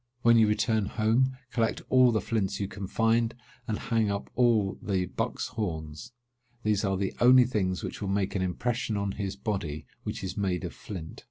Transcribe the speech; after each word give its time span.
When 0.23 0.35
you 0.35 0.47
return 0.47 0.87
home, 0.87 1.37
collect 1.51 1.83
all 1.89 2.11
the 2.11 2.21
flints 2.21 2.59
you 2.59 2.67
can 2.67 2.87
find, 2.87 3.35
and 3.67 3.77
hang 3.77 4.09
up 4.09 4.31
all 4.33 4.79
the 4.81 5.05
bucks' 5.05 5.49
horns. 5.49 6.11
These 6.63 6.83
are 6.83 6.97
the 6.97 7.13
only 7.21 7.43
things 7.45 7.83
which 7.83 8.01
will 8.01 8.09
make 8.09 8.33
an 8.35 8.41
impression 8.41 8.97
on 8.97 9.11
his 9.11 9.35
body, 9.35 9.85
which 10.01 10.23
is 10.23 10.35
made 10.35 10.63
of 10.63 10.73
flint." 10.73 11.19